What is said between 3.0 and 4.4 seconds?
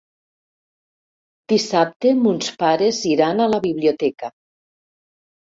iran a la biblioteca.